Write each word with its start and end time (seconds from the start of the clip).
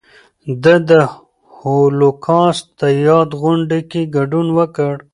ده 0.63 0.75
د 0.89 0.91
هولوکاسټ 1.57 2.65
د 2.79 2.81
یاد 3.07 3.29
غونډې 3.41 3.79
کې 3.91 4.01
ګډون 4.15 4.47
وکړ. 4.57 4.93